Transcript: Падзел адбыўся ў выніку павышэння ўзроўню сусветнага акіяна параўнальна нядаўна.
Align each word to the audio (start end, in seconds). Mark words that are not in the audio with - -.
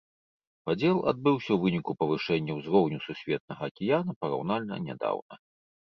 Падзел 0.69 0.97
адбыўся 1.11 1.45
ў 1.53 1.59
выніку 1.67 1.91
павышэння 2.01 2.51
ўзроўню 2.59 2.97
сусветнага 3.07 3.61
акіяна 3.75 4.11
параўнальна 4.23 4.85
нядаўна. 4.93 5.33